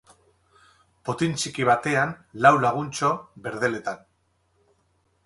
Potin 1.09 1.35
txiki 1.41 1.67
batean 1.69 2.13
lau 2.45 2.53
laguntxo, 2.63 3.11
berdeletan. 3.45 4.03